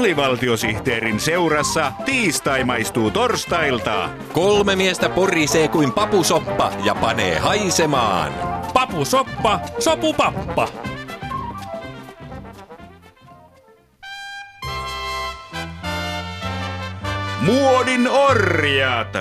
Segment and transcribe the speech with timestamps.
[0.00, 4.08] alivaltiosihteerin seurassa tiistai maistuu torstailta.
[4.32, 8.32] Kolme miestä porisee kuin papusoppa ja panee haisemaan.
[8.74, 10.68] Papusoppa, sopupappa.
[17.40, 19.16] Muodin orjat.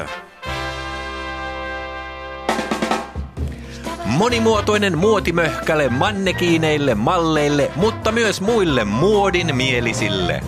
[4.18, 10.42] Monimuotoinen muotimöhkäle mannekiineille, malleille, mutta myös muille muodin mielisille.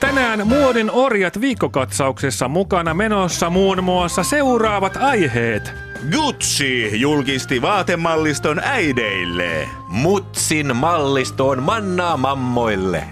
[0.00, 5.72] Tänään Muodin orjat viikkokatsauksessa mukana menossa muun muassa seuraavat aiheet.
[6.12, 9.68] Gucci julkisti vaatemalliston äideille.
[9.88, 13.04] Mutsin mallistoon mannaa mammoille.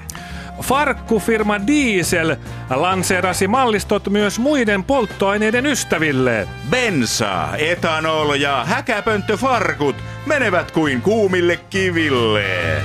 [0.61, 2.37] Farkkufirma Diesel
[2.70, 6.48] lanseerasi mallistot myös muiden polttoaineiden ystäville.
[6.70, 9.96] Bensa, etanol ja häkäpönttöfarkut
[10.27, 12.83] menevät kuin kuumille kiville.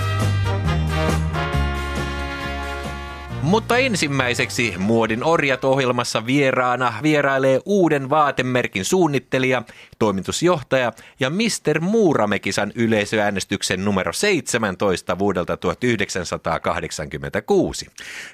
[3.48, 9.64] Mutta ensimmäiseksi Muodin orjat ohjelmassa vieraana vierailee uuden vaatemerkin suunnittelija,
[10.00, 11.80] toimitusjohtaja ja Mr.
[11.80, 17.88] Muuramekisan yleisöäänestyksen numero 17 vuodelta 1986.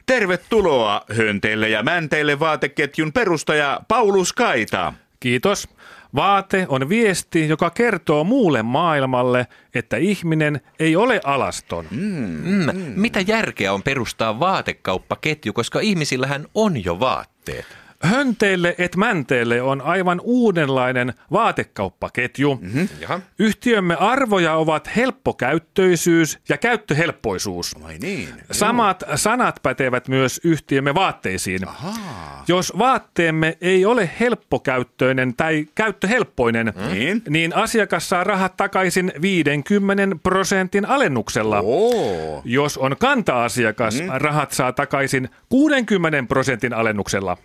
[0.06, 4.94] Tervetuloa hönteille ja mänteille vaateketjun perustaja Paulus Kaita.
[5.19, 5.69] Kiitos.
[6.16, 11.86] Vaate on viesti, joka kertoo muulle maailmalle, että ihminen ei ole alaston.
[11.92, 17.82] Mm, mitä järkeä on perustaa vaatekauppaketju, koska ihmisillähän on jo vaatteet?
[18.03, 22.59] Hönteille et mänteille on aivan uudenlainen vaatekauppaketju.
[22.61, 22.89] Mm-hmm.
[22.99, 23.19] Jaha.
[23.39, 27.75] Yhtiömme arvoja ovat helppokäyttöisyys ja käyttöhelppoisuus.
[27.83, 28.29] Vai niin?
[28.51, 31.67] Samat sanat pätevät myös yhtiömme vaatteisiin.
[31.67, 32.43] Ahaa.
[32.47, 37.21] Jos vaatteemme ei ole helppokäyttöinen tai käyttöhelppoinen, Niin?
[37.29, 41.61] niin asiakas saa rahat takaisin 50 prosentin alennuksella.
[41.63, 42.41] Oo.
[42.45, 44.07] Jos on kanta-asiakas, mm.
[44.13, 47.38] rahat saa takaisin 60 prosentin alennuksella.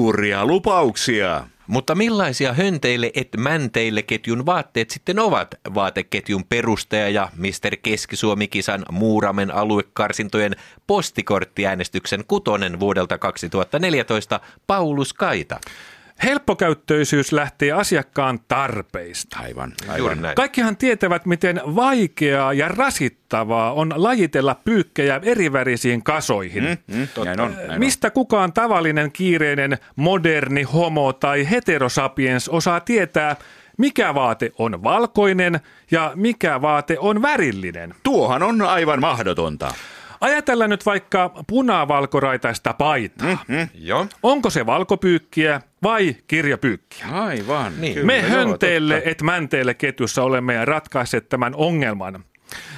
[0.00, 1.46] Suuria lupauksia.
[1.66, 5.54] Mutta millaisia hönteille et mänteille ketjun vaatteet sitten ovat?
[5.74, 7.76] Vaateketjun perustaja ja Mr.
[7.82, 15.60] Keski-Suomi-kisan Muuramen aluekarsintojen postikorttiäänestyksen kutonen vuodelta 2014 Paulus Kaita.
[16.24, 19.38] Helppokäyttöisyys lähtee asiakkaan tarpeista.
[19.40, 20.22] Aivan, Juuri aivan.
[20.22, 20.34] näin.
[20.34, 26.64] Kaikkihan tietävät, miten vaikeaa ja rasittavaa on lajitella pyykkejä erivärisiin kasoihin.
[26.64, 26.96] Mm.
[26.96, 27.78] Mm, näin on, näin on.
[27.78, 33.36] Mistä kukaan tavallinen, kiireinen, moderni, homo tai heterosapiens osaa tietää,
[33.76, 35.60] mikä vaate on valkoinen
[35.90, 37.94] ja mikä vaate on värillinen?
[38.02, 39.74] Tuohan on aivan mahdotonta.
[40.20, 43.38] Ajatellaan nyt vaikka punavalkoraitaista paitaa.
[43.48, 43.68] Mm.
[43.74, 44.06] Joo.
[44.22, 47.06] Onko se valkopyykkiä vai kirjapyykkiä?
[47.12, 47.72] Aivan.
[47.80, 47.94] Niin.
[47.94, 49.10] Kyllä, Me joo, hönteille totta.
[49.10, 52.24] et mänteille ketjussa olemme ratkaisseet tämän ongelman.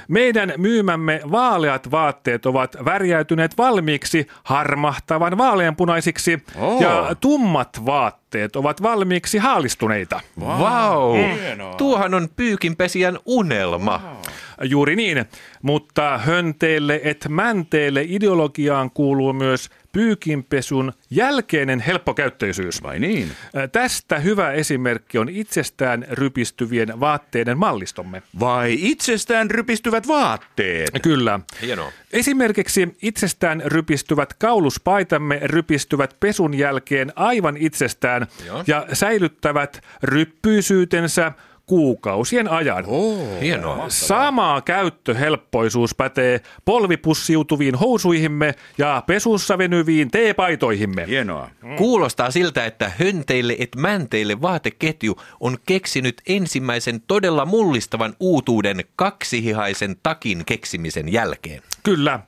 [0.08, 6.80] Meidän myymämme vaaleat vaatteet ovat värjäytyneet valmiiksi harmahtavan vaaleanpunaisiksi Oo.
[6.82, 10.20] ja tummat vaatteet ovat valmiiksi haalistuneita.
[10.40, 10.58] Vau!
[10.58, 11.16] Wow.
[11.40, 11.74] Hienoa.
[11.74, 14.16] Tuohan on pyykinpesijän unelma.
[14.62, 15.24] Juuri niin,
[15.62, 22.82] mutta hönteille et mänteille ideologiaan kuuluu myös pyykinpesun jälkeinen helppokäyttöisyys.
[22.82, 23.32] Vai niin?
[23.56, 28.22] Ä, Tästä hyvä esimerkki on itsestään rypistyvien vaatteiden mallistomme.
[28.40, 30.90] Vai itsestään rypistyvät vaatteet?
[31.02, 31.40] Kyllä.
[31.62, 31.92] Hienoa.
[32.12, 38.64] Esimerkiksi itsestään rypistyvät kauluspaitamme rypistyvät pesun jälkeen aivan itsestään Joo.
[38.66, 41.32] ja säilyttävät ryppyisyytensä
[41.66, 42.84] kuukausien ajan.
[42.86, 43.40] Oh.
[43.40, 43.84] Hienoa.
[43.88, 51.06] Sama käyttöhelppoisuus pätee polvipussiutuviin housuihimme ja pesussa venyviin teepaitoihimme.
[51.06, 51.50] Hienoa.
[51.76, 60.44] Kuulostaa siltä, että hönteille et mänteille vaateketju on keksinyt ensimmäisen todella mullistavan uutuuden kaksihihaisen takin
[60.46, 61.62] keksimisen jälkeen.
[61.82, 62.20] Kyllä.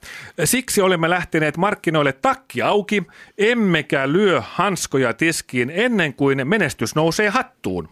[0.44, 3.03] Siksi olemme lähteneet markkinoille takki auki,
[3.39, 7.89] emmekä lyö hanskoja tiskiin ennen kuin menestys nousee hattuun.